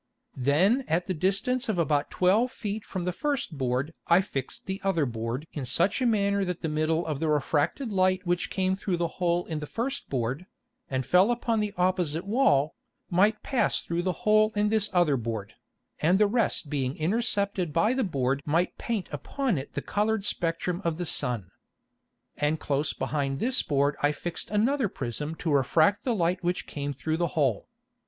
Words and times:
Then 0.35 0.83
at 0.87 1.05
the 1.05 1.13
distance 1.13 1.69
of 1.69 1.77
about 1.77 2.09
twelve 2.09 2.51
Feet 2.51 2.83
from 2.85 3.03
the 3.03 3.11
first 3.13 3.55
Board 3.55 3.93
I 4.07 4.21
fixed 4.21 4.65
the 4.65 4.81
other 4.83 5.05
Board 5.05 5.45
in 5.53 5.63
such 5.63 6.01
manner 6.01 6.43
that 6.43 6.61
the 6.63 6.69
middle 6.69 7.05
of 7.05 7.19
the 7.19 7.29
refracted 7.29 7.91
Light 7.93 8.25
which 8.25 8.49
came 8.49 8.75
through 8.75 8.97
the 8.97 9.21
hole 9.21 9.45
in 9.45 9.59
the 9.59 9.67
first 9.67 10.09
Board, 10.09 10.47
and 10.89 11.05
fell 11.05 11.29
upon 11.29 11.59
the 11.59 11.71
opposite 11.77 12.25
Wall, 12.25 12.73
might 13.11 13.43
pass 13.43 13.79
through 13.79 14.01
the 14.01 14.25
hole 14.25 14.51
in 14.55 14.69
this 14.69 14.89
other 14.91 15.17
Board, 15.17 15.53
and 15.99 16.17
the 16.17 16.25
rest 16.25 16.67
being 16.67 16.97
intercepted 16.97 17.71
by 17.71 17.93
the 17.93 18.03
Board 18.03 18.41
might 18.43 18.79
paint 18.79 19.07
upon 19.11 19.55
it 19.59 19.73
the 19.73 19.83
coloured 19.83 20.25
Spectrum 20.25 20.81
of 20.83 20.97
the 20.97 21.05
Sun. 21.05 21.51
And 22.37 22.59
close 22.59 22.91
behind 22.91 23.39
this 23.39 23.61
Board 23.61 23.95
I 24.01 24.13
fixed 24.13 24.49
another 24.49 24.87
Prism 24.89 25.35
to 25.35 25.53
refract 25.53 26.03
the 26.05 26.15
Light 26.15 26.43
which 26.43 26.65
came 26.65 26.91
through 26.91 27.17
the 27.17 27.37
hole. 27.37 27.67